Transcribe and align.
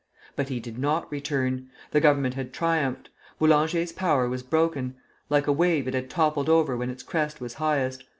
But 0.35 0.49
he 0.49 0.59
did 0.59 0.79
not 0.79 1.11
return. 1.11 1.69
The 1.91 1.99
Government 1.99 2.33
had 2.33 2.53
triumphed. 2.53 3.11
Boulanger's 3.37 3.91
power 3.91 4.27
was 4.27 4.41
broken; 4.41 4.95
like 5.29 5.45
a 5.45 5.51
wave, 5.53 5.87
it 5.87 5.93
had 5.93 6.09
toppled 6.09 6.49
over 6.49 6.75
when 6.75 6.89
its 6.89 7.03
crest 7.03 7.39
was 7.39 7.53
highest. 7.61 8.05